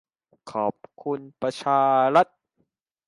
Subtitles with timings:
[0.51, 1.79] ขอบคุณประชา
[2.15, 2.27] รัฐ